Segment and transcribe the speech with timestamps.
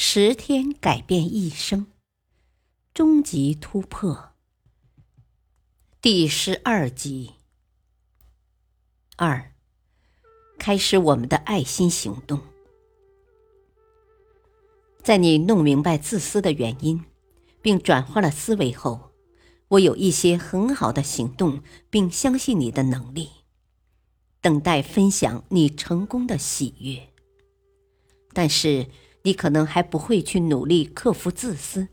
[0.00, 1.88] 十天改变一生，
[2.94, 4.30] 终极突破。
[6.00, 7.32] 第十二集。
[9.16, 9.52] 二，
[10.56, 12.40] 开始我们的爱心行动。
[15.02, 17.04] 在你弄明白自私的原因，
[17.60, 19.10] 并转化了思维后，
[19.66, 21.60] 我有一些很好的行动，
[21.90, 23.30] 并相信你的能力，
[24.40, 27.08] 等待分享你成功的喜悦。
[28.32, 28.86] 但是。
[29.22, 31.88] 你可能还不会去努力克服自私，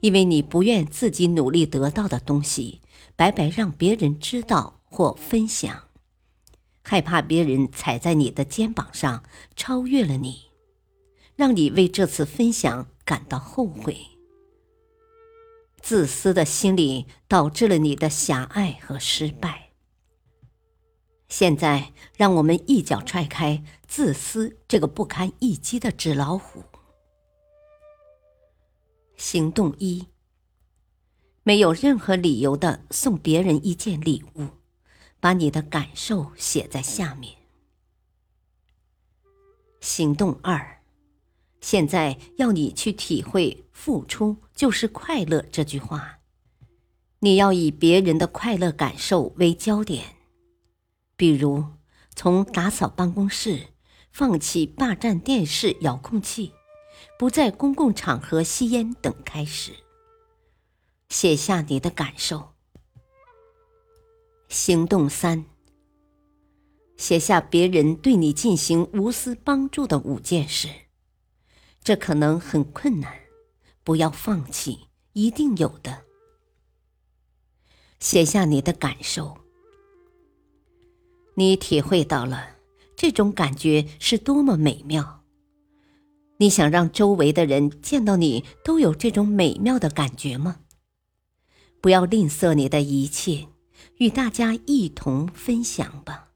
[0.00, 2.80] 因为你不愿自己努力得到的东西
[3.14, 5.88] 白白让别人知道或分享，
[6.82, 9.22] 害怕别人踩在你的肩膀上
[9.54, 10.50] 超越了你，
[11.34, 13.96] 让你为这次分享感到后悔。
[15.80, 19.65] 自私的心理导致了你的狭隘和失败。
[21.28, 26.62] 现在，让我们一脚踹开自私这个不堪一击的纸老虎。
[29.16, 30.06] 行动一：
[31.42, 34.48] 没有任何理由的送别人一件礼物，
[35.18, 37.34] 把你的感受写在下面。
[39.80, 40.80] 行动二：
[41.60, 46.18] 现在要你去体会“付出就是快乐”这句话，
[47.20, 50.15] 你要以别人的快乐感受为焦点。
[51.16, 51.64] 比如，
[52.14, 53.68] 从打扫办公室、
[54.12, 56.52] 放弃霸占电视遥控器、
[57.18, 59.72] 不在公共场合吸烟等开始，
[61.08, 62.52] 写下你的感受。
[64.48, 65.46] 行动三：
[66.98, 70.68] 写下别人对你进行无私帮助的五件事。
[71.82, 73.20] 这可能很困难，
[73.82, 76.04] 不要放弃，一定有的。
[78.00, 79.45] 写下你的感受。
[81.38, 82.56] 你体会到了
[82.96, 85.22] 这种感觉是多么美妙。
[86.38, 90.60] 你想让周围的人见到你都有这种美妙的感觉吗？
[91.82, 93.48] 不要吝啬你的一切，
[93.98, 96.30] 与大家一同分享吧。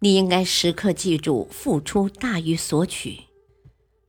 [0.00, 3.20] 你应该时刻记住付出大于索取，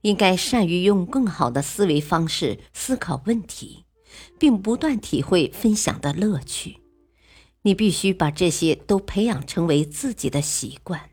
[0.02, 3.86] 应该善于用更好的思维方式思考问题，
[4.40, 6.78] 并不断体会分享的乐趣。
[7.66, 11.10] 你必须把这些都培养成为自己的习惯。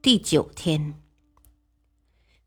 [0.00, 0.98] 第九天，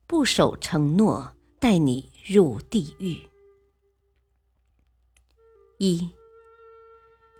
[0.07, 3.29] 不守承诺带你入地狱。
[5.77, 6.09] 一，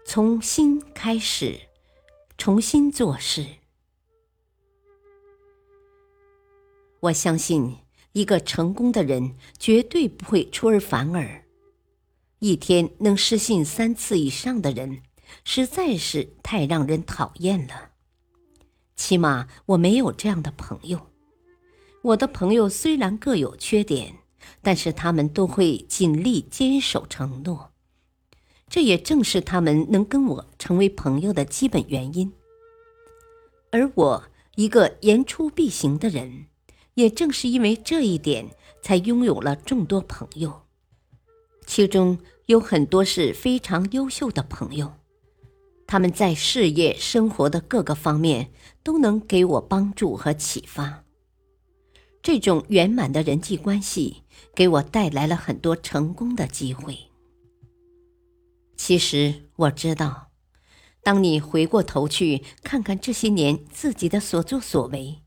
[0.06, 1.62] 从新开始，
[2.38, 3.44] 重新做事。
[7.00, 7.80] 我相信，
[8.12, 11.43] 一个成功的人绝对不会出尔反尔。
[12.44, 15.02] 一天能失信三次以上的人，
[15.46, 17.92] 实在是太让人讨厌了。
[18.98, 21.08] 起码我没有这样的朋友。
[22.02, 24.16] 我的朋友虽然各有缺点，
[24.62, 27.72] 但是他们都会尽力坚守承诺。
[28.68, 32.34] 这也正是他们能跟我成为朋友的基本原因。
[33.72, 34.24] 而我
[34.56, 36.48] 一个言出必行的人，
[36.96, 38.50] 也正是因为这一点，
[38.82, 40.64] 才拥有了众多朋友，
[41.66, 42.20] 其中。
[42.48, 44.94] 有很多是非常优秀的朋友，
[45.88, 48.52] 他们在事业、生活的各个方面
[48.84, 51.06] 都能给我帮助和启发。
[52.22, 54.24] 这种圆满的人际关系
[54.56, 56.98] 给我带来了很多成功的机会。
[58.76, 60.30] 其实我知道，
[61.02, 65.22] 当你回过头去看看这些年自己的所作所为，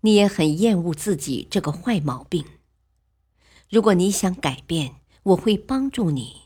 [0.00, 2.44] 你也很厌恶自己这个坏毛病。
[3.68, 6.42] 如果你想改变，我会帮助你，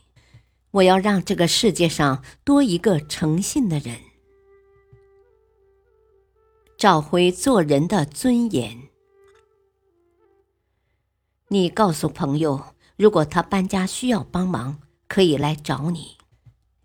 [0.69, 3.97] 我要让这个世界上多一个诚信的人，
[6.77, 8.89] 找回做人的尊严。
[11.47, 16.17] 你告诉朋友，如果他搬家需要帮忙，可以来找你。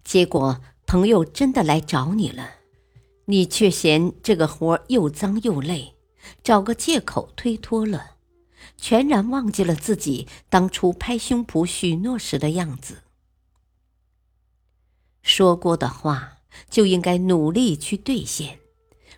[0.02, 2.54] 结果朋友真的来找你了，
[3.26, 5.94] 你却嫌这个活又脏又累，
[6.42, 8.12] 找个借口推脱了。
[8.76, 13.02] 全然忘记了自己当初拍胸脯许诺时的样子。
[15.22, 16.38] 说过的话
[16.68, 18.58] 就应该努力去兑现，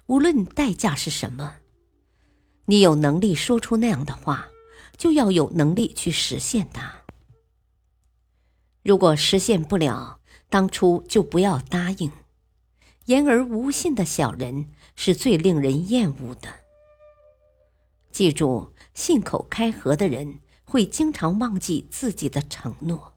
[0.07, 1.57] 无论代价是什么。
[2.67, 4.49] 你有能力说出那样的话，
[4.97, 7.03] 就要有能力去实现它。
[8.83, 10.21] 如果实现不了，
[10.51, 12.13] 当初就不要答应。
[13.07, 16.64] 言而无信的小人是最令人厌恶的。
[18.15, 23.15] 记住，信口开河的人会经常忘记自己的承诺。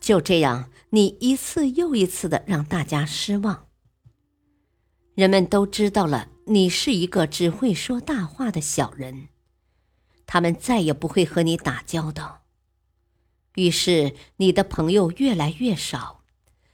[0.00, 3.68] 就这样，你一次又一次的让大家失望。
[5.14, 9.28] 人们都知道了，你是一个只会说大话的小人，
[10.26, 12.42] 他们再也不会和你打交道。
[13.54, 16.24] 于是，你的朋友越来越少，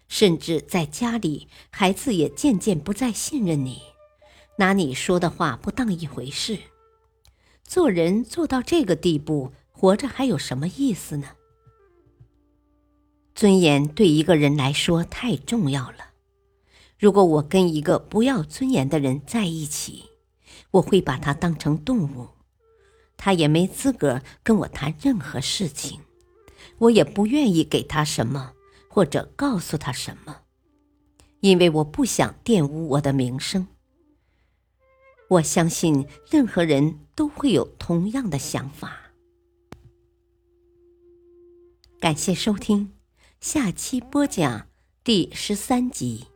[0.09, 3.83] 甚至在家里，孩子也渐渐不再信任你，
[4.59, 6.59] 拿你说的话不当一回事。
[7.63, 11.29] 做人做到这个地步，活着还有什么意思呢？
[13.35, 16.11] 尊严对一个人来说太重要了。
[16.99, 20.07] 如果我跟一个不要尊严的人在一起，
[20.73, 22.31] 我会把他当成动物，
[23.17, 26.01] 他也没资格跟我谈任何事情，
[26.79, 28.55] 我也不愿意给他什么
[28.89, 30.39] 或者告诉他什么，
[31.39, 33.69] 因为我不想玷污我的名声。
[35.29, 39.13] 我相信任何人都会有同样的想法。
[42.01, 42.93] 感谢收听。
[43.41, 44.69] 下期播讲
[45.05, 46.27] 第十三集，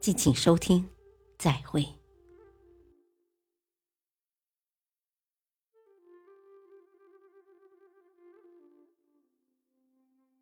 [0.00, 0.88] 敬请收听，
[1.38, 2.03] 再会。